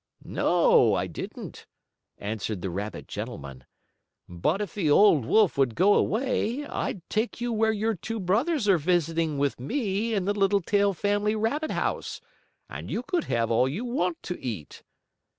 [0.25, 1.67] "No, I didn't,"
[2.17, 3.65] answered the rabbit gentleman.
[4.27, 8.67] "But if the old wolf would go away I'd take you where your two brothers
[8.67, 12.19] are visiting with me in the Littletail family rabbit house
[12.67, 14.81] and you could have all you want to eat."